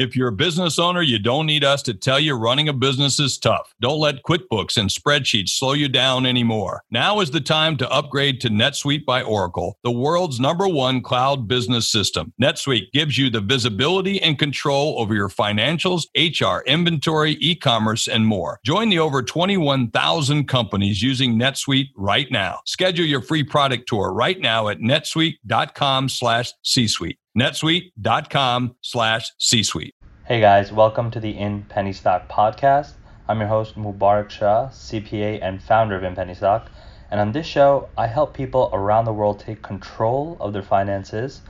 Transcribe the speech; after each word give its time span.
If 0.00 0.16
you're 0.16 0.28
a 0.28 0.32
business 0.32 0.78
owner, 0.78 1.02
you 1.02 1.18
don't 1.18 1.44
need 1.44 1.62
us 1.62 1.82
to 1.82 1.92
tell 1.92 2.18
you 2.18 2.34
running 2.34 2.70
a 2.70 2.72
business 2.72 3.20
is 3.20 3.36
tough. 3.36 3.74
Don't 3.82 4.00
let 4.00 4.22
QuickBooks 4.22 4.78
and 4.78 4.88
spreadsheets 4.88 5.50
slow 5.50 5.74
you 5.74 5.90
down 5.90 6.24
anymore. 6.24 6.82
Now 6.90 7.20
is 7.20 7.30
the 7.30 7.40
time 7.42 7.76
to 7.76 7.90
upgrade 7.90 8.40
to 8.40 8.48
NetSuite 8.48 9.04
by 9.04 9.20
Oracle, 9.20 9.76
the 9.84 9.90
world's 9.90 10.40
number 10.40 10.66
one 10.66 11.02
cloud 11.02 11.46
business 11.46 11.86
system. 11.92 12.32
NetSuite 12.40 12.90
gives 12.92 13.18
you 13.18 13.28
the 13.28 13.42
visibility 13.42 14.22
and 14.22 14.38
control 14.38 14.98
over 14.98 15.14
your 15.14 15.28
financials, 15.28 16.06
HR, 16.16 16.66
inventory, 16.66 17.32
e-commerce, 17.32 18.08
and 18.08 18.26
more. 18.26 18.58
Join 18.64 18.88
the 18.88 19.00
over 19.00 19.22
21,000 19.22 20.48
companies 20.48 21.02
using 21.02 21.38
NetSuite 21.38 21.90
right 21.94 22.32
now. 22.32 22.60
Schedule 22.64 23.04
your 23.04 23.20
free 23.20 23.44
product 23.44 23.86
tour 23.86 24.14
right 24.14 24.40
now 24.40 24.68
at 24.68 24.78
netsuite.com 24.78 26.08
slash 26.08 26.54
C-suite 26.62 27.18
netsuite.com 27.38 28.74
slash 28.80 29.30
c-suite. 29.38 29.94
Hey 30.26 30.40
guys, 30.40 30.72
welcome 30.72 31.10
to 31.12 31.20
the 31.20 31.30
In 31.30 31.62
Penny 31.62 31.92
Stock 31.92 32.28
podcast. 32.28 32.92
I'm 33.28 33.38
your 33.38 33.48
host 33.48 33.76
Mubarak 33.76 34.30
Shah, 34.30 34.68
CPA 34.68 35.38
and 35.40 35.62
founder 35.62 35.96
of 35.96 36.02
In 36.02 36.16
Penny 36.16 36.34
Stock. 36.34 36.68
And 37.10 37.20
on 37.20 37.32
this 37.32 37.46
show, 37.46 37.88
I 37.96 38.08
help 38.08 38.34
people 38.34 38.70
around 38.72 39.04
the 39.04 39.12
world 39.12 39.38
take 39.38 39.62
control 39.62 40.36
of 40.40 40.52
their 40.52 40.62
finances, 40.62 41.40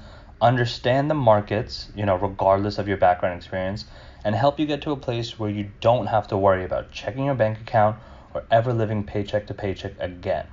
understand 0.43 1.11
the 1.11 1.15
markets, 1.15 1.91
you 1.95 2.05
know, 2.05 2.16
regardless 2.16 2.79
of 2.79 2.87
your 2.87 2.97
background 2.99 3.37
experience, 3.37 3.87
and 4.24 4.35
help 4.35 4.59
you 4.59 4.66
get 4.66 4.83
to 4.83 4.93
a 4.93 4.97
place 4.97 5.38
where 5.38 5.51
you 5.51 5.71
don't 5.80 6.07
have 6.07 6.29
to 6.29 6.37
worry 6.37 6.65
about 6.65 6.93
checking 6.93 7.24
your 7.24 7.35
bank 7.35 7.59
account 7.59 7.97
or 8.35 8.45
ever 8.51 8.73
living 8.73 9.02
paycheck 9.05 9.47
to 9.47 9.55
paycheck 9.55 9.93
again. 9.99 10.47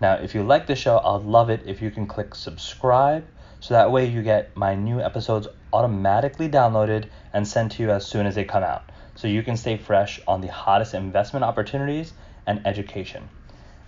Now, 0.00 0.14
if 0.14 0.34
you 0.34 0.42
like 0.42 0.66
the 0.66 0.76
show, 0.76 0.98
I'd 0.98 1.22
love 1.22 1.48
it 1.48 1.62
if 1.66 1.80
you 1.80 1.90
can 1.90 2.06
click 2.06 2.34
subscribe 2.34 3.24
so 3.60 3.74
that 3.74 3.90
way 3.90 4.06
you 4.06 4.22
get 4.22 4.56
my 4.56 4.74
new 4.74 5.00
episodes 5.00 5.48
automatically 5.72 6.48
downloaded 6.48 7.08
and 7.32 7.46
sent 7.46 7.72
to 7.72 7.82
you 7.82 7.90
as 7.90 8.06
soon 8.06 8.26
as 8.26 8.34
they 8.34 8.44
come 8.44 8.62
out. 8.62 8.90
So 9.14 9.28
you 9.28 9.42
can 9.42 9.56
stay 9.56 9.76
fresh 9.76 10.20
on 10.28 10.40
the 10.40 10.48
hottest 10.48 10.94
investment 10.94 11.44
opportunities 11.44 12.12
and 12.46 12.66
education. 12.66 13.28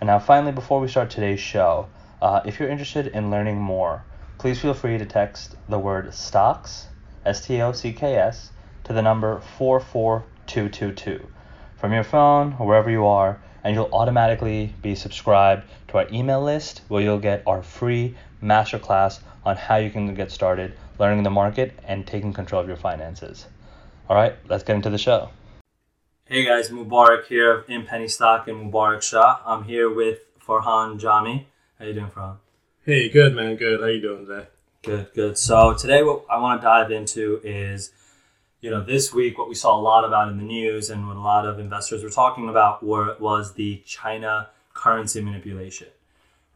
And 0.00 0.08
now, 0.08 0.18
finally, 0.18 0.52
before 0.52 0.80
we 0.80 0.88
start 0.88 1.10
today's 1.10 1.40
show, 1.40 1.88
uh, 2.20 2.40
if 2.44 2.58
you're 2.58 2.68
interested 2.68 3.06
in 3.08 3.30
learning 3.30 3.58
more, 3.58 4.04
please 4.38 4.60
feel 4.60 4.74
free 4.74 4.98
to 4.98 5.06
text 5.06 5.56
the 5.68 5.78
word 5.78 6.12
stocks, 6.14 6.88
S 7.24 7.46
T 7.46 7.60
O 7.62 7.72
C 7.72 7.92
K 7.92 8.16
S, 8.16 8.50
to 8.84 8.92
the 8.92 9.02
number 9.02 9.40
44222 9.58 11.26
from 11.80 11.92
your 11.94 12.04
phone 12.04 12.52
wherever 12.52 12.90
you 12.90 13.06
are, 13.06 13.40
and 13.64 13.74
you'll 13.74 13.90
automatically 13.92 14.72
be 14.82 14.94
subscribed 14.94 15.64
to 15.88 15.98
our 15.98 16.06
email 16.12 16.42
list 16.42 16.82
where 16.88 17.02
you'll 17.02 17.18
get 17.18 17.42
our 17.46 17.62
free 17.62 18.14
masterclass 18.42 19.20
on 19.44 19.56
how 19.56 19.76
you 19.76 19.90
can 19.90 20.14
get 20.14 20.30
started 20.30 20.72
learning 20.98 21.22
the 21.22 21.30
market 21.30 21.78
and 21.86 22.06
taking 22.06 22.32
control 22.32 22.60
of 22.60 22.68
your 22.68 22.76
finances. 22.76 23.46
All 24.08 24.16
right, 24.16 24.34
let's 24.48 24.64
get 24.64 24.76
into 24.76 24.90
the 24.90 24.98
show. 24.98 25.30
Hey 26.24 26.44
guys, 26.44 26.70
Mubarak 26.70 27.26
here 27.26 27.64
in 27.68 27.84
Penny 27.84 28.06
Stock 28.06 28.46
and 28.48 28.72
Mubarak 28.72 29.02
Shah. 29.02 29.40
I'm 29.44 29.64
here 29.64 29.92
with 29.92 30.20
Farhan 30.46 30.98
Jami. 30.98 31.48
How 31.78 31.86
you 31.86 31.94
doing, 31.94 32.06
Farhan? 32.06 32.36
Hey, 32.84 33.08
good 33.08 33.34
man, 33.34 33.56
good. 33.56 33.80
How 33.80 33.86
you 33.86 34.00
doing 34.00 34.26
today? 34.26 34.46
Good, 34.82 35.10
good. 35.14 35.38
So 35.38 35.74
today, 35.74 36.02
what 36.02 36.24
I 36.30 36.38
want 36.38 36.60
to 36.60 36.64
dive 36.64 36.90
into 36.90 37.40
is, 37.44 37.92
you 38.60 38.70
know, 38.70 38.84
this 38.84 39.12
week 39.12 39.38
what 39.38 39.48
we 39.48 39.54
saw 39.54 39.78
a 39.78 39.80
lot 39.80 40.04
about 40.04 40.28
in 40.28 40.36
the 40.36 40.44
news 40.44 40.90
and 40.90 41.06
what 41.06 41.16
a 41.16 41.20
lot 41.20 41.46
of 41.46 41.58
investors 41.58 42.02
were 42.02 42.10
talking 42.10 42.48
about 42.48 42.82
were 42.82 43.16
was 43.18 43.54
the 43.54 43.82
China 43.86 44.48
currency 44.74 45.20
manipulation, 45.20 45.88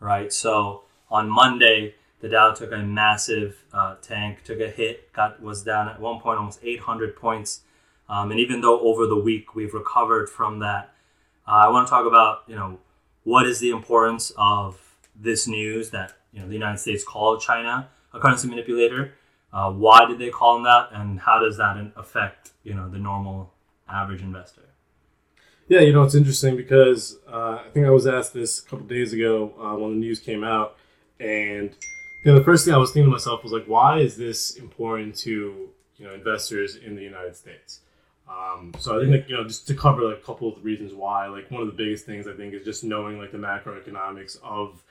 right? 0.01 0.33
So 0.33 0.83
on 1.11 1.29
Monday, 1.29 1.95
the 2.21 2.29
Dow 2.29 2.53
took 2.53 2.73
a 2.73 2.79
massive 2.79 3.65
uh, 3.73 3.97
tank, 4.01 4.45
took 4.45 4.61
a 4.61 4.69
hit, 4.69 5.13
got 5.13 5.43
was 5.43 5.63
down 5.63 5.89
at 5.89 6.01
one 6.01 6.21
point 6.21 6.39
almost 6.39 6.61
800 6.63 7.17
points. 7.17 7.63
Um, 8.09 8.31
and 8.31 8.41
even 8.41 8.61
though 8.61 8.81
over 8.81 9.07
the 9.07 9.17
week 9.17 9.55
we've 9.55 9.73
recovered 9.73 10.29
from 10.29 10.59
that, 10.61 10.93
uh, 11.47 11.53
I 11.53 11.69
want 11.69 11.87
to 11.87 11.91
talk 11.91 12.07
about 12.07 12.43
you 12.47 12.57
know 12.57 12.79
what 13.25 13.47
is 13.47 13.61
the 13.61 13.71
importance 13.71 14.33
of 14.37 14.81
this 15.17 15.47
news 15.47 15.91
that 15.91 16.15
you 16.33 16.41
know 16.41 16.49
the 16.49 16.55
United 16.55 16.79
States 16.79 17.05
called 17.05 17.41
China 17.41 17.89
a 18.15 18.21
currency 18.21 18.49
manipulator. 18.49 19.15
Uh, 19.55 19.71
why 19.71 20.05
did 20.05 20.19
they 20.19 20.31
call 20.31 20.55
them 20.55 20.65
that, 20.65 20.89
and 20.93 21.21
how 21.21 21.39
does 21.39 21.57
that 21.59 21.77
affect 21.97 22.51
you 22.65 22.75
know 22.75 22.91
the 22.91 22.99
normal 22.99 23.53
average 23.89 24.21
investor? 24.21 24.63
Yeah, 25.69 25.81
you 25.81 25.93
know 25.93 26.03
it's 26.03 26.17
interesting 26.17 26.57
because 26.57 27.19
uh, 27.33 27.63
I 27.65 27.69
think 27.73 27.87
I 27.87 27.91
was 27.91 28.07
asked 28.07 28.35
this 28.35 28.59
a 28.59 28.65
couple 28.65 28.87
days 28.87 29.13
ago 29.13 29.55
uh, 29.61 29.79
when 29.79 29.93
the 29.93 29.97
news 29.97 30.19
came 30.19 30.43
out, 30.43 30.77
and 31.21 31.71
you 32.25 32.33
know, 32.33 32.39
the 32.39 32.45
first 32.45 32.65
thing 32.65 32.75
I 32.75 32.79
was 32.79 32.91
thinking 32.91 33.11
to 33.11 33.13
myself 33.13 33.45
was 33.45 33.53
like, 33.53 33.67
why 33.67 34.01
is 34.01 34.17
this 34.17 34.57
important 34.57 35.15
to 35.19 35.69
you 35.99 36.05
know 36.05 36.15
investors 36.15 36.75
in 36.75 36.97
the 36.97 37.03
United 37.03 37.37
States? 37.37 37.81
Um, 38.29 38.73
so 38.79 38.97
I 38.97 39.01
think 39.01 39.13
like, 39.13 39.29
you 39.29 39.37
know 39.37 39.45
just 39.45 39.69
to 39.69 39.75
cover 39.75 40.03
like 40.03 40.19
a 40.19 40.23
couple 40.23 40.49
of 40.49 40.57
the 40.57 40.63
reasons 40.63 40.93
why, 40.93 41.29
like 41.29 41.49
one 41.53 41.63
of 41.63 41.69
the 41.69 41.75
biggest 41.75 42.07
things 42.07 42.27
I 42.27 42.33
think 42.33 42.55
is 42.55 42.65
just 42.65 42.83
knowing 42.83 43.19
like 43.19 43.31
the 43.31 43.39
macroeconomics 43.39 44.37
of 44.43 44.83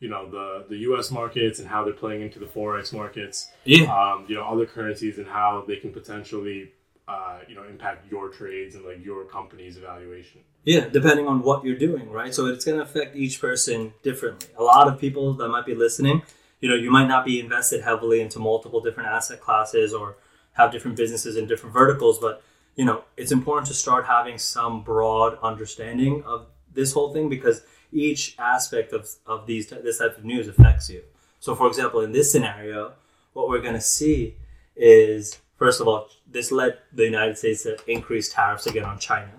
you 0.00 0.08
know 0.08 0.28
the 0.28 0.66
the 0.68 0.76
U.S. 0.88 1.10
markets 1.10 1.58
and 1.58 1.68
how 1.68 1.84
they're 1.84 1.92
playing 1.92 2.22
into 2.22 2.38
the 2.38 2.46
forex 2.46 2.92
markets. 2.92 3.48
Yeah. 3.64 3.92
Um, 3.92 4.26
you 4.28 4.34
know 4.34 4.44
other 4.44 4.66
currencies 4.66 5.18
and 5.18 5.26
how 5.26 5.64
they 5.66 5.76
can 5.76 5.92
potentially 5.92 6.72
uh, 7.06 7.40
you 7.48 7.54
know 7.54 7.64
impact 7.64 8.10
your 8.10 8.28
trades 8.28 8.74
and 8.74 8.84
like 8.84 9.04
your 9.04 9.24
company's 9.24 9.76
evaluation. 9.76 10.40
Yeah, 10.64 10.88
depending 10.88 11.26
on 11.26 11.42
what 11.42 11.64
you're 11.64 11.78
doing, 11.78 12.10
right? 12.10 12.34
So 12.34 12.46
it's 12.46 12.64
going 12.64 12.76
to 12.76 12.84
affect 12.84 13.16
each 13.16 13.40
person 13.40 13.94
differently. 14.02 14.48
A 14.58 14.62
lot 14.62 14.86
of 14.86 15.00
people 15.00 15.34
that 15.34 15.48
might 15.48 15.64
be 15.64 15.74
listening 15.74 16.22
you 16.60 16.68
know 16.68 16.74
you 16.74 16.90
might 16.90 17.06
not 17.06 17.24
be 17.24 17.40
invested 17.40 17.82
heavily 17.82 18.20
into 18.20 18.38
multiple 18.38 18.80
different 18.80 19.08
asset 19.08 19.40
classes 19.40 19.92
or 19.92 20.16
have 20.52 20.72
different 20.72 20.96
businesses 20.96 21.36
in 21.36 21.46
different 21.46 21.72
verticals 21.72 22.18
but 22.18 22.42
you 22.76 22.84
know 22.84 23.04
it's 23.16 23.32
important 23.32 23.66
to 23.66 23.74
start 23.74 24.06
having 24.06 24.38
some 24.38 24.82
broad 24.82 25.38
understanding 25.42 26.22
of 26.24 26.46
this 26.74 26.92
whole 26.92 27.12
thing 27.12 27.28
because 27.28 27.62
each 27.92 28.36
aspect 28.38 28.92
of, 28.92 29.08
of 29.26 29.46
these 29.46 29.68
this 29.68 29.98
type 29.98 30.16
of 30.18 30.24
news 30.24 30.48
affects 30.48 30.90
you 30.90 31.02
so 31.40 31.54
for 31.54 31.66
example 31.66 32.00
in 32.00 32.12
this 32.12 32.30
scenario 32.30 32.92
what 33.32 33.48
we're 33.48 33.60
going 33.60 33.74
to 33.74 33.80
see 33.80 34.36
is 34.76 35.38
first 35.56 35.80
of 35.80 35.88
all 35.88 36.08
this 36.30 36.52
led 36.52 36.78
the 36.92 37.04
united 37.04 37.36
states 37.36 37.62
to 37.62 37.76
increase 37.86 38.32
tariffs 38.32 38.66
again 38.66 38.84
on 38.84 38.98
china 38.98 39.32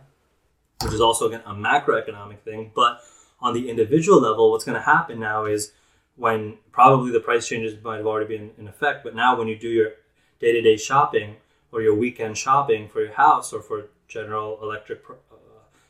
which 0.83 0.93
is 0.93 1.01
also 1.01 1.27
again 1.27 1.41
a 1.45 1.53
macroeconomic 1.53 2.39
thing 2.39 2.71
but 2.75 3.01
on 3.41 3.53
the 3.53 3.69
individual 3.69 4.19
level 4.19 4.51
what's 4.51 4.65
going 4.65 4.77
to 4.77 4.81
happen 4.81 5.19
now 5.19 5.45
is 5.45 5.71
when 6.19 6.57
probably 6.73 7.11
the 7.11 7.19
price 7.19 7.47
changes 7.47 7.81
might 7.81 7.97
have 7.97 8.05
already 8.05 8.37
been 8.37 8.51
in 8.57 8.67
effect. 8.67 9.03
But 9.03 9.15
now, 9.15 9.37
when 9.37 9.47
you 9.47 9.57
do 9.57 9.69
your 9.69 9.91
day 10.39 10.51
to 10.51 10.61
day 10.61 10.75
shopping 10.77 11.37
or 11.71 11.81
your 11.81 11.95
weekend 11.95 12.37
shopping 12.37 12.89
for 12.89 13.01
your 13.01 13.13
house 13.13 13.53
or 13.53 13.61
for 13.61 13.87
general 14.07 14.59
electric 14.61 15.03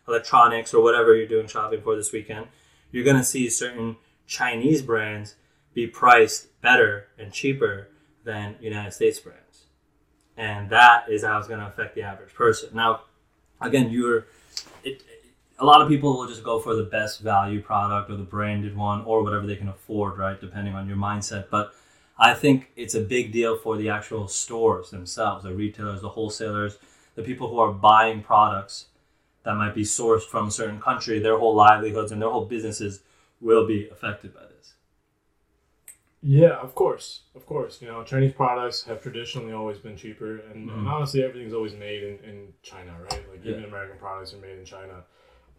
electronics 0.09 0.74
or 0.74 0.84
whatever 0.84 1.16
you're 1.16 1.28
doing 1.28 1.47
shopping 1.47 1.81
for 1.81 1.96
this 1.96 2.12
weekend, 2.12 2.47
you're 2.92 3.06
going 3.06 3.16
to 3.16 3.24
see 3.24 3.50
certain 3.50 3.96
Chinese 4.28 4.81
brands 4.81 5.36
be 5.74 5.88
priced 5.88 6.59
better 6.62 7.08
and 7.18 7.31
cheaper 7.31 7.88
than 8.24 8.56
United 8.59 8.92
States 8.92 9.19
brands. 9.19 9.66
And 10.36 10.69
that 10.69 11.09
is 11.09 11.24
how 11.24 11.38
it's 11.38 11.48
going 11.48 11.59
to 11.59 11.68
affect 11.68 11.96
the 11.96 12.02
average 12.02 12.34
person. 12.34 12.69
Now, 12.74 13.02
again, 13.62 13.90
you're 13.90 14.25
it, 14.84 15.03
a 15.59 15.66
lot 15.66 15.81
of 15.81 15.90
people 15.90 16.18
will 16.18 16.28
just 16.28 16.44
go 16.44 16.59
for 16.59 16.75
the 16.75 16.84
best 16.84 17.19
value 17.19 17.62
product 17.62 18.09
or 18.09 18.16
the 18.16 18.24
branded 18.24 18.75
one 18.75 19.02
or 19.02 19.22
whatever 19.22 19.46
they 19.46 19.58
can 19.58 19.68
afford, 19.68 20.18
right? 20.18 20.40
Depending 20.40 20.74
on 20.74 20.88
your 20.88 20.98
mindset. 20.98 21.50
But 21.50 21.74
I 22.18 22.34
think 22.34 22.72
it's 22.75 22.96
a 22.96 23.02
big 23.02 23.31
deal 23.31 23.58
for 23.58 23.78
the 23.78 23.90
actual 23.90 24.28
stores 24.28 24.90
themselves, 24.90 25.44
the 25.44 25.53
retailers, 25.53 26.02
the 26.02 26.09
wholesalers, 26.09 26.78
the 27.16 27.24
people 27.24 27.50
who 27.50 27.59
are 27.59 27.72
buying 27.72 28.22
products 28.22 28.86
that 29.44 29.55
might 29.55 29.75
be 29.75 29.83
sourced 29.83 30.23
from 30.23 30.47
a 30.47 30.51
certain 30.51 30.79
country, 30.79 31.19
their 31.19 31.38
whole 31.38 31.55
livelihoods 31.55 32.11
and 32.11 32.22
their 32.22 32.29
whole 32.29 32.45
businesses 32.45 33.01
will 33.41 33.66
be 33.66 33.88
affected 33.89 34.33
by 34.33 34.41
this. 34.41 34.73
Yeah, 36.22 36.57
of 36.57 36.75
course, 36.75 37.22
of 37.33 37.45
course. 37.45 37.81
You 37.81 37.88
know, 37.88 38.03
Chinese 38.03 38.33
products 38.33 38.83
have 38.83 39.01
traditionally 39.01 39.53
always 39.53 39.77
been 39.77 39.95
cheaper, 39.95 40.39
and, 40.51 40.67
mm-hmm. 40.67 40.79
and 40.79 40.88
honestly, 40.88 41.23
everything's 41.23 41.53
always 41.53 41.73
made 41.73 42.03
in, 42.03 42.19
in 42.30 42.53
China, 42.62 42.94
right? 43.03 43.24
Like 43.31 43.45
even. 43.45 43.63
American 43.63 43.97
products 43.97 44.33
are 44.33 44.38
made 44.38 44.59
in 44.59 44.65
China. 44.65 45.03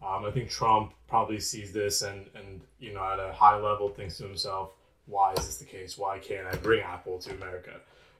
Um, 0.05 0.25
I 0.25 0.31
think 0.31 0.49
Trump 0.49 0.93
probably 1.07 1.39
sees 1.39 1.71
this 1.71 2.01
and, 2.01 2.25
and 2.33 2.61
you 2.79 2.93
know 2.93 3.03
at 3.03 3.19
a 3.19 3.31
high 3.33 3.57
level 3.57 3.89
thinks 3.89 4.17
to 4.17 4.23
himself, 4.23 4.71
why 5.05 5.33
is 5.33 5.45
this 5.45 5.57
the 5.57 5.65
case? 5.65 5.97
Why 5.97 6.19
can't 6.19 6.47
I 6.47 6.55
bring 6.57 6.81
Apple 6.81 7.19
to 7.19 7.31
America? 7.31 7.73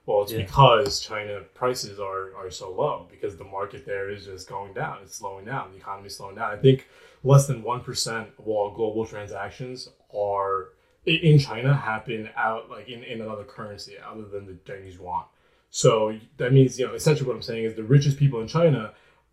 Well, 0.06 0.22
it's 0.22 0.32
yeah. 0.32 0.42
because 0.42 1.00
China 1.00 1.40
prices 1.54 2.00
are, 2.00 2.34
are 2.34 2.50
so 2.50 2.72
low 2.72 3.06
because 3.10 3.36
the 3.36 3.44
market 3.44 3.86
there 3.86 4.10
is 4.10 4.24
just 4.24 4.48
going 4.48 4.74
down. 4.74 4.98
It's 5.02 5.16
slowing 5.16 5.44
down. 5.44 5.70
The 5.70 5.78
economy 5.78 6.08
is 6.08 6.16
slowing 6.16 6.34
down. 6.34 6.52
I 6.52 6.56
think 6.56 6.88
less 7.22 7.46
than 7.46 7.62
one 7.62 7.80
percent 7.80 8.28
of 8.38 8.48
all 8.48 8.72
global 8.72 9.06
transactions 9.06 9.88
are 10.14 10.70
in 11.06 11.38
China 11.38 11.74
happen 11.74 12.28
out 12.36 12.70
like 12.70 12.88
in, 12.88 13.02
in 13.04 13.20
another 13.20 13.44
currency 13.44 13.94
other 14.04 14.24
than 14.24 14.46
the 14.46 14.56
Chinese 14.64 14.96
yuan. 14.96 15.24
So 15.70 16.18
that 16.36 16.52
means 16.52 16.78
you 16.78 16.86
know 16.86 16.94
essentially 16.94 17.26
what 17.26 17.36
I'm 17.36 17.42
saying 17.42 17.64
is 17.64 17.74
the 17.74 17.82
richest 17.82 18.18
people 18.18 18.40
in 18.40 18.48
China 18.48 18.92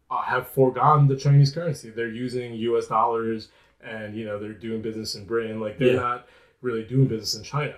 uh, 0.09 0.21
have 0.21 0.47
foregone 0.47 1.07
the 1.07 1.15
Chinese 1.15 1.51
currency. 1.51 1.89
They're 1.89 2.09
using 2.09 2.53
U.S. 2.53 2.87
dollars, 2.87 3.49
and 3.83 4.15
you 4.15 4.25
know 4.25 4.39
they're 4.39 4.53
doing 4.53 4.81
business 4.81 5.15
in 5.15 5.25
Britain. 5.25 5.59
Like 5.59 5.77
they're 5.77 5.95
yeah. 5.95 5.99
not 5.99 6.27
really 6.61 6.83
doing 6.83 7.07
business 7.07 7.35
in 7.35 7.43
China, 7.43 7.75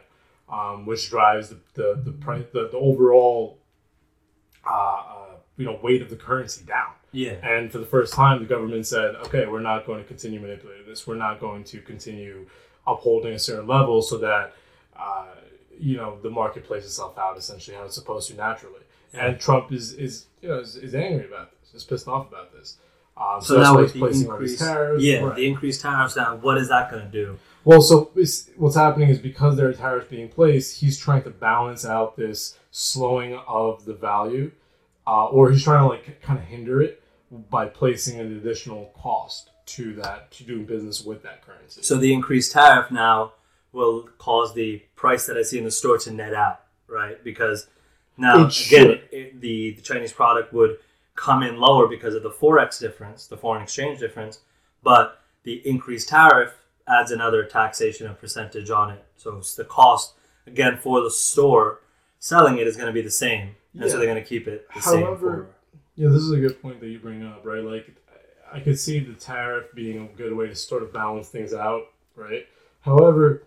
um, 0.51 0.85
which 0.85 1.09
drives 1.09 1.49
the 1.49 1.59
the 1.73 2.01
the, 2.03 2.11
price, 2.11 2.45
the, 2.53 2.69
the 2.69 2.77
overall 2.77 3.57
uh, 4.69 4.73
uh, 4.73 5.35
you 5.57 5.65
know 5.65 5.79
weight 5.81 6.01
of 6.01 6.09
the 6.09 6.15
currency 6.15 6.65
down. 6.65 6.93
Yeah. 7.11 7.33
And 7.43 7.71
for 7.71 7.77
the 7.77 7.85
first 7.85 8.13
time, 8.13 8.39
the 8.39 8.45
government 8.45 8.87
said, 8.87 9.15
okay, 9.15 9.45
we're 9.45 9.59
not 9.59 9.85
going 9.85 10.01
to 10.01 10.07
continue 10.07 10.39
manipulating 10.39 10.85
this. 10.87 11.05
We're 11.05 11.15
not 11.15 11.39
going 11.39 11.63
to 11.65 11.81
continue 11.81 12.47
upholding 12.87 13.33
a 13.33 13.39
certain 13.39 13.67
level 13.67 14.01
so 14.01 14.17
that, 14.19 14.53
uh, 14.97 15.27
you 15.77 15.97
know, 15.97 16.19
the 16.21 16.29
market 16.29 16.63
plays 16.63 16.85
itself 16.85 17.17
out 17.17 17.37
essentially 17.37 17.75
how 17.75 17.83
it's 17.83 17.95
supposed 17.95 18.29
to 18.29 18.35
naturally. 18.35 18.79
And 19.13 19.37
Trump 19.39 19.73
is, 19.73 19.91
is 19.93 20.27
you 20.41 20.47
know, 20.47 20.59
is, 20.59 20.77
is 20.77 20.95
angry 20.95 21.25
about 21.25 21.51
this, 21.59 21.73
is 21.73 21.83
pissed 21.83 22.07
off 22.07 22.29
about 22.29 22.53
this. 22.53 22.77
Um, 23.21 23.41
So, 23.41 23.59
why 23.59 23.71
with 23.73 23.81
he's 23.81 23.93
the 23.93 23.99
placing 23.99 24.31
all 24.31 24.37
these 24.37 24.51
increased, 24.53 24.59
tariffs. 24.59 25.03
yeah, 25.03 25.19
Right. 25.23 25.35
the 25.35 25.47
increased 25.47 25.81
tariffs 25.81 26.15
now, 26.15 26.35
what 26.37 26.57
is 26.57 26.69
that 26.69 26.89
going 26.89 27.03
to 27.03 27.09
do? 27.11 27.37
Well, 27.63 27.81
so 27.81 28.09
what's 28.57 28.75
happening 28.75 29.09
is 29.09 29.19
because 29.19 29.55
there 29.57 29.69
are 29.69 29.73
tariffs 29.73 30.09
being 30.09 30.29
placed, 30.29 30.79
he's 30.79 30.97
trying 30.97 31.21
to 31.23 31.29
balance 31.29 31.85
out 31.85 32.17
this 32.17 32.57
slowing 32.71 33.35
of 33.47 33.85
the 33.85 33.93
value, 33.93 34.51
uh, 35.05 35.25
or 35.27 35.51
he's 35.51 35.63
trying 35.63 35.83
to 35.83 35.87
like 35.87 36.21
kind 36.21 36.39
of 36.39 36.45
hinder 36.45 36.81
it 36.81 37.03
by 37.51 37.65
placing 37.67 38.19
an 38.19 38.35
additional 38.37 38.91
cost 38.99 39.51
to 39.67 39.93
that 39.93 40.31
to 40.31 40.43
doing 40.43 40.65
business 40.65 41.03
with 41.05 41.21
that 41.23 41.45
currency. 41.45 41.81
So 41.83 41.97
the 41.97 42.11
increased 42.13 42.51
tariff 42.51 42.89
now 42.89 43.33
will 43.73 44.09
cause 44.17 44.53
the 44.55 44.81
price 44.95 45.27
that 45.27 45.37
I 45.37 45.43
see 45.43 45.59
in 45.59 45.63
the 45.63 45.71
store 45.71 45.97
to 45.99 46.11
net 46.11 46.33
out, 46.33 46.61
right? 46.87 47.23
Because 47.23 47.67
now 48.17 48.47
again, 48.47 48.89
it, 48.89 49.09
it, 49.11 49.41
the 49.41 49.71
the 49.73 49.81
Chinese 49.81 50.11
product 50.11 50.51
would 50.51 50.77
come 51.21 51.43
in 51.43 51.57
lower 51.59 51.87
because 51.87 52.15
of 52.15 52.23
the 52.23 52.31
forex 52.31 52.79
difference, 52.79 53.27
the 53.27 53.37
foreign 53.37 53.61
exchange 53.61 53.99
difference, 53.99 54.39
but 54.81 55.21
the 55.43 55.61
increased 55.69 56.09
tariff 56.09 56.55
adds 56.87 57.11
another 57.11 57.43
taxation 57.43 58.07
and 58.07 58.17
percentage 58.17 58.71
on 58.71 58.89
it. 58.89 59.05
So 59.17 59.37
it's 59.37 59.53
the 59.53 59.63
cost 59.65 60.15
again 60.47 60.77
for 60.77 60.99
the 61.01 61.11
store 61.11 61.81
selling 62.17 62.57
it 62.57 62.65
is 62.65 62.75
going 62.75 62.87
to 62.87 62.93
be 62.93 63.03
the 63.03 63.11
same, 63.11 63.55
and 63.79 63.89
so 63.89 63.97
they're 63.97 64.07
going 64.07 64.23
to 64.23 64.27
keep 64.27 64.47
it 64.47 64.67
the 64.73 64.81
same. 64.81 65.03
However- 65.03 65.47
For, 65.47 65.55
Yeah, 66.01 66.09
this 66.09 66.21
is 66.23 66.31
a 66.31 66.37
good 66.39 66.59
point 66.61 66.79
that 66.79 66.87
you 66.87 66.97
bring 66.97 67.23
up, 67.23 67.45
right? 67.45 67.63
Like, 67.63 67.95
I 68.51 68.59
could 68.59 68.79
see 68.79 68.97
the 68.99 69.13
tariff 69.13 69.65
being 69.75 70.01
a 70.03 70.17
good 70.17 70.33
way 70.33 70.47
to 70.47 70.55
sort 70.55 70.81
of 70.81 70.91
balance 70.91 71.29
things 71.29 71.53
out, 71.53 71.83
right? 72.15 72.47
However, 72.81 73.43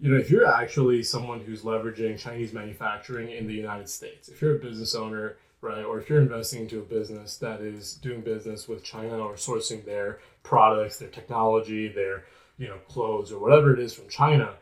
you 0.00 0.10
know, 0.10 0.18
if 0.18 0.28
you're 0.28 0.46
actually 0.46 1.04
someone 1.04 1.38
who's 1.40 1.62
leveraging 1.62 2.18
Chinese 2.18 2.52
manufacturing 2.52 3.30
in 3.30 3.46
the 3.46 3.54
United 3.54 3.88
States, 3.88 4.28
if 4.28 4.42
you're 4.42 4.56
a 4.56 4.58
business 4.58 4.94
owner, 4.96 5.36
right, 5.62 5.84
or 5.84 5.98
if 5.98 6.10
you're 6.10 6.20
investing 6.20 6.62
into 6.62 6.80
a 6.80 6.82
business 6.82 7.36
that 7.38 7.60
is 7.60 7.94
doing 7.94 8.20
business 8.20 8.68
with 8.68 8.82
China 8.82 9.18
or 9.18 9.34
sourcing 9.34 9.84
their 9.84 10.18
products, 10.42 10.98
their 10.98 11.08
technology, 11.08 11.88
their, 11.88 12.24
you 12.58 12.66
know, 12.66 12.78
clothes 12.88 13.32
or 13.32 13.38
whatever 13.38 13.72
it 13.72 13.78
is 13.78 13.94
from 13.94 14.08
China, 14.08 14.54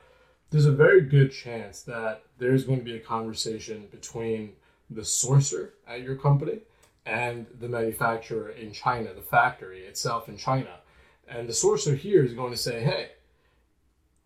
there's 0.50 0.66
a 0.66 0.72
very 0.72 1.00
good 1.00 1.32
chance 1.32 1.82
that 1.82 2.22
there's 2.38 2.64
going 2.64 2.78
to 2.78 2.84
be 2.84 2.96
a 2.96 3.00
conversation 3.00 3.88
between 3.90 4.52
the 4.90 5.00
sourcer 5.00 5.70
at 5.88 6.02
your 6.02 6.16
company 6.16 6.58
and 7.06 7.46
the 7.58 7.68
manufacturer 7.68 8.50
in 8.50 8.72
China, 8.72 9.14
the 9.14 9.22
factory 9.22 9.80
itself 9.80 10.28
in 10.28 10.36
China. 10.36 10.80
And 11.26 11.48
the 11.48 11.52
sourcer 11.52 11.96
here 11.96 12.22
is 12.24 12.34
going 12.34 12.52
to 12.52 12.58
say, 12.58 12.82
hey, 12.82 13.12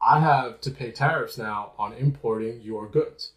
I 0.03 0.20
have 0.20 0.61
to 0.62 0.70
pay 0.70 0.91
tariffs 0.91 1.38
now 1.38 1.73
on 1.79 1.93
importing 1.93 2.62
your 2.62 2.88
goods. 2.88 3.32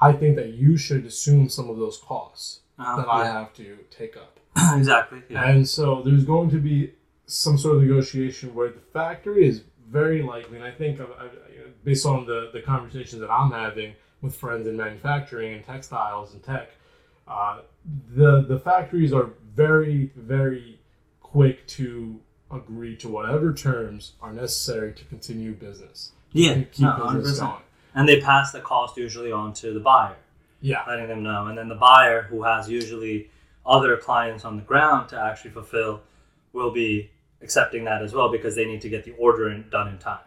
I 0.00 0.12
think 0.12 0.36
that 0.36 0.50
you 0.50 0.76
should 0.76 1.04
assume 1.04 1.48
some 1.48 1.68
of 1.68 1.78
those 1.78 1.98
costs 1.98 2.60
Uh, 2.78 2.96
that 2.96 3.08
I 3.08 3.26
have 3.26 3.52
to 3.54 3.78
take 3.90 4.16
up. 4.16 4.38
exactly. 4.76 5.22
Yeah. 5.28 5.48
And 5.48 5.68
so 5.68 6.02
there's 6.02 6.24
going 6.24 6.50
to 6.50 6.58
be 6.58 6.92
some 7.26 7.58
sort 7.58 7.76
of 7.76 7.82
negotiation 7.82 8.54
where 8.54 8.68
the 8.70 8.80
factory 8.92 9.46
is 9.46 9.62
very 9.90 10.22
likely, 10.22 10.56
and 10.56 10.64
I 10.64 10.70
think 10.70 11.00
I- 11.00 11.04
I- 11.04 11.28
based 11.84 12.06
on 12.06 12.26
the, 12.26 12.50
the 12.52 12.60
conversations 12.60 13.20
that 13.20 13.30
I'm 13.30 13.50
having 13.50 13.94
with 14.22 14.36
friends 14.36 14.66
in 14.66 14.76
manufacturing 14.76 15.54
and 15.54 15.64
textiles 15.64 16.34
and 16.34 16.42
tech, 16.42 16.70
uh, 17.26 17.60
the 18.16 18.42
the 18.42 18.58
factories 18.58 19.12
are 19.12 19.30
very 19.54 20.10
very 20.16 20.78
quick 21.20 21.66
to 21.68 22.18
agree 22.50 22.96
to 22.96 23.08
whatever 23.08 23.52
terms 23.52 24.12
are 24.22 24.32
necessary 24.32 24.92
to 24.94 25.04
continue 25.04 25.52
business. 25.52 26.12
Yeah, 26.32 26.54
keep 26.72 26.80
no, 26.80 26.92
100%. 26.98 27.40
going. 27.40 27.62
And 27.94 28.08
they 28.08 28.20
pass 28.20 28.52
the 28.52 28.60
cost 28.60 28.96
usually 28.96 29.32
on 29.32 29.52
to 29.54 29.72
the 29.72 29.80
buyer. 29.80 30.16
Yeah, 30.60 30.82
letting 30.88 31.08
them 31.08 31.22
know. 31.22 31.46
And 31.46 31.56
then 31.56 31.68
the 31.68 31.74
buyer, 31.74 32.22
who 32.22 32.42
has 32.42 32.68
usually 32.68 33.30
other 33.64 33.96
clients 33.96 34.44
on 34.44 34.56
the 34.56 34.62
ground 34.62 35.08
to 35.10 35.20
actually 35.20 35.50
fulfill, 35.50 36.00
will 36.52 36.70
be 36.70 37.10
accepting 37.42 37.84
that 37.84 38.02
as 38.02 38.12
well 38.12 38.30
because 38.30 38.54
they 38.54 38.64
need 38.64 38.80
to 38.80 38.88
get 38.88 39.04
the 39.04 39.12
order 39.12 39.50
in, 39.50 39.68
done 39.70 39.88
in 39.88 39.98
time. 39.98 40.20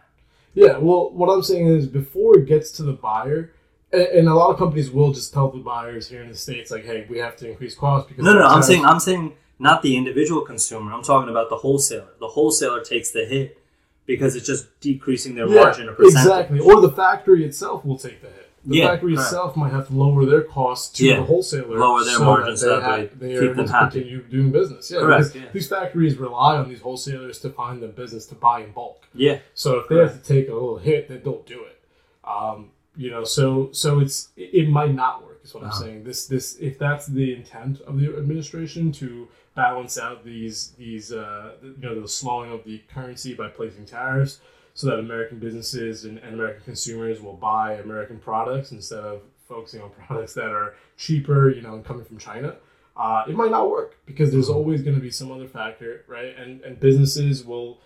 Yeah, 0.54 0.78
well, 0.78 1.10
what 1.10 1.32
I'm 1.32 1.42
saying 1.42 1.66
is 1.66 1.86
before 1.86 2.38
it 2.38 2.46
gets 2.46 2.70
to 2.72 2.82
the 2.82 2.92
buyer, 2.92 3.52
and, 3.92 4.28
a 4.28 4.34
lot 4.34 4.50
of 4.50 4.58
companies 4.58 4.90
will 4.90 5.12
just 5.12 5.32
tell 5.32 5.50
the 5.50 5.58
buyers 5.58 6.08
here 6.08 6.22
in 6.22 6.28
the 6.28 6.36
states, 6.36 6.70
like, 6.70 6.84
"Hey, 6.84 7.06
we 7.10 7.18
have 7.18 7.36
to 7.36 7.48
increase 7.50 7.74
costs 7.74 8.08
because." 8.08 8.24
No, 8.24 8.32
no, 8.32 8.40
no. 8.40 8.46
I'm 8.46 8.62
saying 8.62 8.84
I'm 8.84 9.00
saying 9.00 9.34
not 9.58 9.82
the 9.82 9.96
individual 9.96 10.42
consumer. 10.42 10.92
I'm 10.92 11.02
talking 11.02 11.28
about 11.28 11.50
the 11.50 11.56
wholesaler. 11.56 12.08
The 12.18 12.28
wholesaler 12.28 12.82
takes 12.82 13.10
the 13.10 13.24
hit 13.24 13.58
because 14.06 14.34
it's 14.34 14.46
just 14.46 14.80
decreasing 14.80 15.34
their 15.34 15.46
yeah, 15.46 15.62
margin 15.62 15.88
a 15.88 15.92
percentage. 15.92 16.26
exactly. 16.26 16.60
Or 16.60 16.80
the 16.80 16.90
factory 16.90 17.44
itself 17.44 17.84
will 17.84 17.98
take 17.98 18.20
the 18.20 18.28
hit. 18.28 18.50
The 18.64 18.76
Yeah, 18.76 18.88
factory 18.90 19.14
correct. 19.14 19.26
itself 19.26 19.56
might 19.56 19.72
have 19.72 19.88
to 19.88 19.94
lower 19.94 20.24
their 20.24 20.42
costs 20.42 20.96
to 20.98 21.04
Yeah, 21.06 21.16
the 21.16 21.22
wholesaler, 21.24 21.76
lower 21.78 22.04
their 22.04 22.14
so 22.14 22.24
margins 22.24 22.60
that 22.60 22.66
so 22.66 22.74
they, 22.76 22.80
that 22.80 22.84
ha- 23.10 23.16
they 23.18 23.26
they 23.26 23.32
keep 23.34 23.42
are 23.42 23.52
able 23.52 23.64
to 23.66 23.72
happy. 23.72 24.00
continue 24.00 24.22
doing 24.22 24.52
business. 24.52 24.90
Yeah, 24.90 25.00
Correct, 25.00 25.32
because 25.32 25.42
yeah. 25.42 25.48
these 25.52 25.68
factories 25.68 26.16
rely 26.16 26.56
on 26.56 26.68
these 26.68 26.80
wholesalers 26.80 27.38
to 27.40 27.50
find 27.50 27.82
the 27.82 27.88
business 27.88 28.24
to 28.26 28.34
buy 28.36 28.60
in 28.62 28.70
bulk. 28.70 29.04
Yeah, 29.14 29.38
So 29.54 29.78
if 29.80 29.88
they 29.88 29.96
have 29.98 30.12
to 30.12 30.22
take 30.34 30.48
a 30.48 30.52
little 30.54 30.78
hit, 30.78 31.08
then 31.08 31.22
don't 31.24 31.44
do 31.44 31.64
it. 31.64 31.80
Um, 32.24 32.70
you 32.96 33.10
know, 33.10 33.24
so 33.24 33.70
so 33.72 33.98
it's 34.00 34.28
it, 34.36 34.50
it 34.52 34.68
might 34.68 34.94
not 34.94 35.24
work. 35.24 35.40
Is 35.44 35.52
what 35.54 35.64
I'm 35.64 35.70
Uh-huh. 35.70 35.80
saying. 35.82 36.04
This 36.04 36.26
this 36.26 36.56
if 36.60 36.78
that's 36.78 37.06
the 37.08 37.34
intent 37.34 37.80
of 37.80 37.98
the 37.98 38.16
administration 38.16 38.92
to 38.92 39.26
balance 39.56 39.98
out 39.98 40.24
these 40.24 40.70
these 40.78 41.10
uh, 41.12 41.52
you 41.62 41.74
know 41.80 42.00
the 42.00 42.06
slowing 42.06 42.52
of 42.52 42.62
the 42.64 42.80
currency 42.94 43.34
by 43.34 43.48
placing 43.48 43.86
tariffs, 43.86 44.38
so 44.74 44.86
that 44.88 44.98
American 44.98 45.38
businesses 45.38 46.04
and, 46.04 46.18
and 46.18 46.34
American 46.34 46.62
consumers 46.64 47.20
will 47.20 47.34
buy 47.34 47.74
American 47.74 48.18
products 48.18 48.72
instead 48.72 49.00
of 49.00 49.20
focusing 49.48 49.80
on 49.82 49.90
products 50.06 50.34
that 50.34 50.46
are 50.46 50.74
cheaper, 50.96 51.50
you 51.50 51.60
know, 51.62 51.74
and 51.74 51.84
coming 51.84 52.04
from 52.04 52.18
China. 52.18 52.56
Uh, 52.96 53.24
it 53.28 53.34
might 53.34 53.50
not 53.50 53.70
work 53.70 53.96
because 54.06 54.30
there's 54.32 54.48
always 54.50 54.82
going 54.82 54.94
to 54.94 55.00
be 55.00 55.10
some 55.10 55.32
other 55.32 55.48
factor, 55.48 56.04
right? 56.06 56.36
And 56.38 56.60
and 56.62 56.78
businesses 56.78 57.44
will 57.44 57.78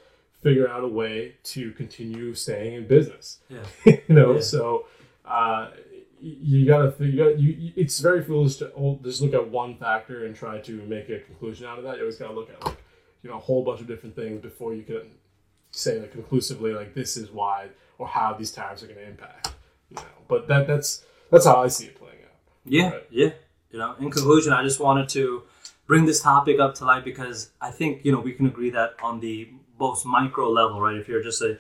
figure 0.43 0.69
out 0.69 0.83
a 0.85 0.89
way 0.89 1.35
to 1.43 1.73
continue 1.73 2.35
staying 2.35 2.75
in 2.75 2.87
business. 2.87 3.39
yeah. 3.49 3.61
you 3.85 4.15
know, 4.15 4.35
Yeah. 4.35 4.41
so 4.41 4.87
uh, 5.25 5.71
you 6.21 6.67
gotta. 6.67 6.95
You, 7.05 7.31
you, 7.37 7.73
it's 7.77 8.01
very 8.01 8.23
foolish 8.25 8.57
to 8.57 8.99
just 9.05 9.21
look 9.23 9.35
at 9.35 9.49
one 9.49 9.77
factor 9.77 10.25
and 10.25 10.35
try 10.35 10.59
to 10.61 10.73
make 10.87 11.09
a 11.09 11.21
conclusion 11.21 11.67
out 11.67 11.79
of 11.79 11.85
that. 11.85 11.97
You 11.97 12.01
always 12.03 12.17
gotta 12.17 12.35
look 12.35 12.51
at 12.51 12.65
like 12.65 12.77
you 13.23 13.31
know 13.31 13.37
a 13.37 13.41
whole 13.41 13.63
bunch 13.65 13.81
of 13.81 13.87
different 13.87 14.17
things 14.17 14.41
before 14.41 14.75
you 14.75 14.83
can 14.83 15.03
say 15.77 16.01
like 16.01 16.13
conclusively 16.13 16.73
like 16.73 16.95
this 16.95 17.17
is 17.17 17.31
why 17.31 17.69
or 17.99 18.07
how 18.07 18.33
these 18.35 18.51
tariffs 18.51 18.83
are 18.83 18.87
going 18.87 18.99
to 18.99 19.07
impact. 19.07 19.55
You 19.91 19.97
know, 19.97 20.03
but 20.29 20.49
that 20.49 20.67
that's 20.67 21.05
that's 21.31 21.45
how 21.47 21.63
I 21.63 21.69
see 21.69 21.87
it 21.87 21.97
playing 21.99 22.19
out. 22.25 22.31
Yeah, 22.65 22.91
Right. 22.91 23.07
yeah. 23.11 23.31
You 23.71 23.79
know, 23.79 23.95
in 24.01 24.11
conclusion, 24.11 24.53
I 24.53 24.63
just 24.63 24.81
wanted 24.81 25.09
to 25.11 25.43
bring 25.87 26.07
this 26.07 26.21
topic 26.23 26.59
up 26.59 26.75
to 26.77 26.85
light 26.85 27.05
because 27.05 27.51
I 27.61 27.71
think 27.71 28.05
you 28.05 28.13
know 28.13 28.21
we 28.21 28.33
can 28.33 28.47
agree 28.47 28.71
that 28.71 28.95
on 29.03 29.21
the 29.21 29.49
most 29.79 30.07
micro 30.07 30.49
level, 30.51 30.81
right? 30.81 30.97
If 30.97 31.09
you're 31.09 31.23
just 31.23 31.43
a 31.43 31.59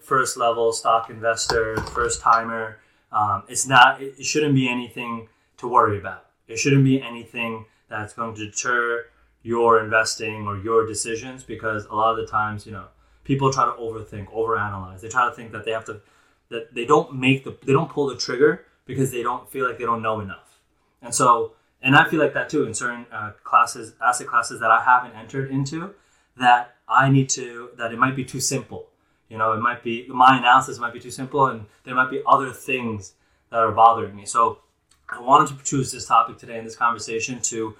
first 0.00 0.36
level 0.36 0.72
stock 0.72 1.08
investor, 1.10 1.76
first 1.94 2.20
timer, 2.20 2.78
um, 3.12 3.42
it's 3.48 3.66
not. 3.66 4.02
It, 4.02 4.14
it 4.18 4.24
shouldn't 4.24 4.54
be 4.54 4.68
anything 4.68 5.28
to 5.58 5.68
worry 5.68 5.98
about. 5.98 6.26
It 6.48 6.58
shouldn't 6.58 6.84
be 6.84 7.00
anything 7.00 7.64
that's 7.88 8.12
going 8.12 8.34
to 8.34 8.44
deter 8.46 9.06
your 9.42 9.82
investing 9.82 10.46
or 10.46 10.58
your 10.58 10.86
decisions 10.86 11.42
because 11.42 11.86
a 11.86 11.94
lot 11.94 12.10
of 12.10 12.16
the 12.18 12.26
times, 12.30 12.66
you 12.66 12.72
know, 12.72 12.86
people 13.26 13.52
try 13.52 13.64
to 13.64 13.72
overthink, 13.72 14.32
overanalyze. 14.32 15.00
They 15.00 15.08
try 15.08 15.28
to 15.28 15.34
think 15.34 15.50
that 15.50 15.64
they 15.64 15.72
have 15.72 15.84
to, 15.86 16.00
that 16.48 16.72
they 16.72 16.84
don't 16.84 17.12
make 17.14 17.42
the, 17.42 17.56
they 17.64 17.72
don't 17.72 17.90
pull 17.90 18.06
the 18.06 18.16
trigger 18.16 18.64
because 18.86 19.10
they 19.10 19.22
don't 19.22 19.50
feel 19.50 19.66
like 19.66 19.78
they 19.78 19.84
don't 19.84 20.00
know 20.00 20.20
enough. 20.20 20.60
And 21.02 21.12
so, 21.12 21.52
and 21.82 21.96
I 21.96 22.08
feel 22.08 22.20
like 22.20 22.34
that 22.34 22.48
too 22.48 22.64
in 22.64 22.72
certain 22.72 23.04
uh, 23.12 23.32
classes, 23.42 23.94
asset 24.00 24.28
classes 24.28 24.60
that 24.60 24.70
I 24.70 24.80
haven't 24.82 25.16
entered 25.18 25.50
into, 25.50 25.92
that 26.36 26.76
I 26.88 27.10
need 27.10 27.28
to, 27.30 27.70
that 27.76 27.92
it 27.92 27.98
might 27.98 28.14
be 28.14 28.24
too 28.24 28.40
simple. 28.40 28.86
You 29.28 29.38
know, 29.38 29.52
it 29.54 29.60
might 29.60 29.82
be, 29.82 30.06
my 30.08 30.38
analysis 30.38 30.78
might 30.78 30.92
be 30.92 31.00
too 31.00 31.10
simple 31.10 31.46
and 31.46 31.66
there 31.82 31.96
might 31.96 32.10
be 32.10 32.22
other 32.26 32.52
things 32.52 33.14
that 33.50 33.58
are 33.58 33.72
bothering 33.72 34.14
me. 34.14 34.24
So 34.24 34.60
I 35.08 35.20
wanted 35.20 35.56
to 35.56 35.64
choose 35.64 35.90
this 35.90 36.06
topic 36.06 36.38
today 36.38 36.58
in 36.58 36.64
this 36.64 36.76
conversation 36.76 37.40
to 37.42 37.74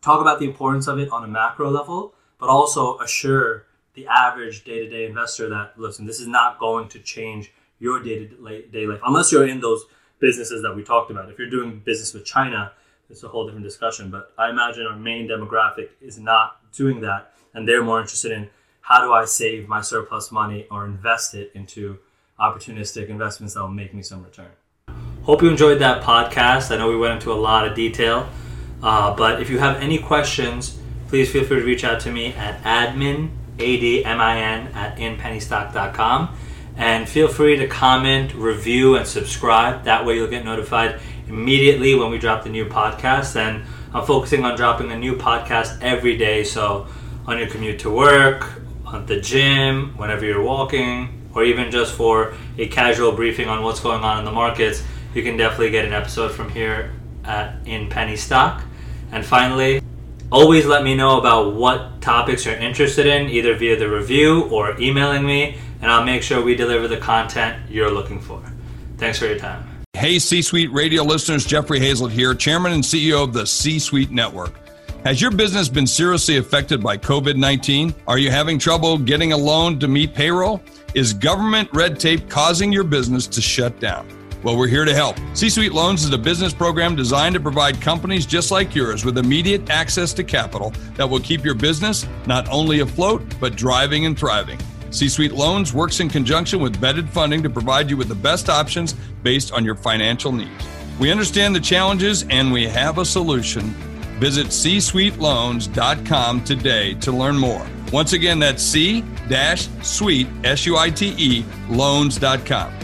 talk 0.00 0.20
about 0.20 0.38
the 0.38 0.44
importance 0.44 0.86
of 0.86 1.00
it 1.00 1.10
on 1.10 1.24
a 1.24 1.28
macro 1.28 1.68
level, 1.68 2.14
but 2.38 2.48
also 2.48 2.98
assure 3.00 3.66
the 3.94 4.06
average 4.06 4.64
day 4.64 4.80
to 4.80 4.88
day 4.88 5.06
investor 5.06 5.48
that, 5.48 5.72
listen, 5.76 6.06
this 6.06 6.20
is 6.20 6.26
not 6.26 6.58
going 6.58 6.88
to 6.88 6.98
change 6.98 7.52
your 7.78 8.02
day 8.02 8.26
to 8.26 8.62
day 8.72 8.86
life 8.86 9.00
unless 9.06 9.32
you're 9.32 9.46
in 9.46 9.60
those 9.60 9.84
businesses 10.20 10.62
that 10.62 10.74
we 10.74 10.82
talked 10.82 11.10
about. 11.10 11.28
If 11.30 11.38
you're 11.38 11.50
doing 11.50 11.80
business 11.84 12.14
with 12.14 12.24
China, 12.24 12.72
it's 13.10 13.22
a 13.22 13.28
whole 13.28 13.44
different 13.46 13.64
discussion. 13.64 14.10
But 14.10 14.32
I 14.38 14.50
imagine 14.50 14.86
our 14.86 14.96
main 14.96 15.28
demographic 15.28 15.90
is 16.00 16.18
not 16.18 16.60
doing 16.72 17.00
that, 17.02 17.32
and 17.52 17.68
they're 17.68 17.84
more 17.84 18.00
interested 18.00 18.32
in 18.32 18.48
how 18.80 19.04
do 19.04 19.12
I 19.12 19.24
save 19.24 19.68
my 19.68 19.80
surplus 19.80 20.30
money 20.30 20.66
or 20.70 20.84
invest 20.84 21.34
it 21.34 21.50
into 21.54 21.98
opportunistic 22.38 23.08
investments 23.08 23.54
that 23.54 23.60
will 23.60 23.68
make 23.68 23.94
me 23.94 24.02
some 24.02 24.22
return. 24.24 24.50
Hope 25.22 25.40
you 25.42 25.48
enjoyed 25.48 25.78
that 25.78 26.02
podcast. 26.02 26.70
I 26.70 26.76
know 26.76 26.88
we 26.88 26.96
went 26.96 27.14
into 27.14 27.32
a 27.32 27.34
lot 27.34 27.66
of 27.66 27.74
detail. 27.74 28.28
Uh, 28.82 29.14
but 29.14 29.40
if 29.40 29.48
you 29.48 29.58
have 29.58 29.76
any 29.76 29.98
questions, 29.98 30.78
please 31.08 31.30
feel 31.30 31.44
free 31.44 31.60
to 31.60 31.64
reach 31.64 31.84
out 31.84 32.00
to 32.00 32.12
me 32.12 32.34
at 32.34 32.62
admin, 32.62 33.30
A-D-M-I-N, 33.58 34.68
at 34.68 34.96
inpennystock.com. 34.98 36.36
And 36.76 37.08
feel 37.08 37.28
free 37.28 37.56
to 37.56 37.68
comment, 37.68 38.34
review, 38.34 38.96
and 38.96 39.06
subscribe. 39.06 39.84
That 39.84 40.04
way 40.04 40.16
you'll 40.16 40.28
get 40.28 40.44
notified 40.44 41.00
immediately 41.28 41.94
when 41.94 42.10
we 42.10 42.18
drop 42.18 42.42
the 42.42 42.50
new 42.50 42.66
podcast. 42.66 43.36
And 43.36 43.64
I'm 43.92 44.04
focusing 44.04 44.44
on 44.44 44.56
dropping 44.56 44.90
a 44.90 44.98
new 44.98 45.14
podcast 45.14 45.80
every 45.82 46.16
day. 46.16 46.42
So 46.42 46.88
on 47.26 47.38
your 47.38 47.46
commute 47.46 47.78
to 47.80 47.90
work, 47.90 48.50
at 48.92 49.06
the 49.06 49.20
gym, 49.20 49.96
whenever 49.96 50.24
you're 50.24 50.42
walking, 50.42 51.22
or 51.34 51.44
even 51.44 51.70
just 51.70 51.94
for 51.94 52.34
a 52.58 52.68
casual 52.68 53.12
briefing 53.12 53.48
on 53.48 53.62
what's 53.62 53.80
going 53.80 54.02
on 54.02 54.18
in 54.18 54.24
the 54.24 54.32
markets, 54.32 54.82
you 55.14 55.22
can 55.22 55.36
definitely 55.36 55.70
get 55.70 55.84
an 55.84 55.92
episode 55.92 56.32
from 56.32 56.48
here 56.50 56.92
at 57.24 57.54
In 57.66 57.88
Penny 57.88 58.16
Stock. 58.16 58.62
And 59.12 59.24
finally, 59.24 59.80
always 60.34 60.66
let 60.66 60.82
me 60.82 60.96
know 60.96 61.20
about 61.20 61.54
what 61.54 62.00
topics 62.02 62.44
you're 62.44 62.56
interested 62.56 63.06
in, 63.06 63.30
either 63.30 63.54
via 63.54 63.78
the 63.78 63.88
review 63.88 64.48
or 64.50 64.78
emailing 64.80 65.24
me, 65.24 65.56
and 65.80 65.90
I'll 65.90 66.04
make 66.04 66.24
sure 66.24 66.42
we 66.42 66.56
deliver 66.56 66.88
the 66.88 66.96
content 66.96 67.70
you're 67.70 67.90
looking 67.90 68.20
for. 68.20 68.42
Thanks 68.98 69.20
for 69.20 69.26
your 69.26 69.38
time. 69.38 69.64
Hey, 69.92 70.18
C 70.18 70.42
Suite 70.42 70.72
radio 70.72 71.04
listeners, 71.04 71.46
Jeffrey 71.46 71.78
Hayzlett 71.78 72.10
here, 72.10 72.34
Chairman 72.34 72.72
and 72.72 72.82
CEO 72.82 73.22
of 73.22 73.32
the 73.32 73.46
C 73.46 73.78
Suite 73.78 74.10
Network. 74.10 74.54
Has 75.04 75.20
your 75.22 75.30
business 75.30 75.68
been 75.68 75.86
seriously 75.86 76.38
affected 76.38 76.82
by 76.82 76.96
COVID 76.96 77.36
19? 77.36 77.94
Are 78.08 78.18
you 78.18 78.30
having 78.30 78.58
trouble 78.58 78.98
getting 78.98 79.32
a 79.32 79.36
loan 79.36 79.78
to 79.78 79.86
meet 79.86 80.14
payroll? 80.14 80.60
Is 80.94 81.12
government 81.12 81.68
red 81.72 82.00
tape 82.00 82.28
causing 82.28 82.72
your 82.72 82.84
business 82.84 83.28
to 83.28 83.40
shut 83.40 83.78
down? 83.78 84.08
Well, 84.44 84.58
we're 84.58 84.68
here 84.68 84.84
to 84.84 84.94
help. 84.94 85.16
C 85.32 85.48
Suite 85.48 85.72
Loans 85.72 86.04
is 86.04 86.12
a 86.12 86.18
business 86.18 86.52
program 86.52 86.94
designed 86.94 87.34
to 87.34 87.40
provide 87.40 87.80
companies 87.80 88.26
just 88.26 88.50
like 88.50 88.74
yours 88.74 89.02
with 89.02 89.16
immediate 89.16 89.70
access 89.70 90.12
to 90.12 90.22
capital 90.22 90.74
that 90.96 91.08
will 91.08 91.20
keep 91.20 91.46
your 91.46 91.54
business 91.54 92.06
not 92.26 92.46
only 92.50 92.80
afloat, 92.80 93.22
but 93.40 93.56
driving 93.56 94.04
and 94.04 94.18
thriving. 94.18 94.58
C 94.90 95.08
Suite 95.08 95.32
Loans 95.32 95.72
works 95.72 96.00
in 96.00 96.10
conjunction 96.10 96.60
with 96.60 96.78
vetted 96.78 97.08
funding 97.08 97.42
to 97.42 97.48
provide 97.48 97.88
you 97.88 97.96
with 97.96 98.08
the 98.08 98.14
best 98.14 98.50
options 98.50 98.92
based 99.22 99.50
on 99.50 99.64
your 99.64 99.76
financial 99.76 100.30
needs. 100.30 100.68
We 101.00 101.10
understand 101.10 101.56
the 101.56 101.60
challenges 101.60 102.26
and 102.28 102.52
we 102.52 102.68
have 102.68 102.98
a 102.98 103.04
solution. 103.06 103.70
Visit 104.20 104.52
c 104.52 104.76
csuiteloans.com 104.76 106.44
today 106.44 106.92
to 106.94 107.12
learn 107.12 107.38
more. 107.38 107.66
Once 107.92 108.12
again, 108.12 108.38
that's 108.38 108.62
c-suite, 108.62 110.26
S-U-I-T-E, 110.44 111.44
loans.com. 111.70 112.83